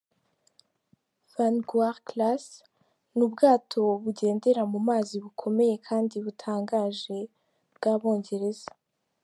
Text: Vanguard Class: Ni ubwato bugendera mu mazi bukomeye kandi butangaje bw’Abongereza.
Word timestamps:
Vanguard 1.33 1.97
Class: 2.07 2.43
Ni 3.15 3.21
ubwato 3.27 3.81
bugendera 4.03 4.61
mu 4.71 4.79
mazi 4.89 5.15
bukomeye 5.23 5.73
kandi 5.87 6.15
butangaje 6.25 7.17
bw’Abongereza. 7.75 8.69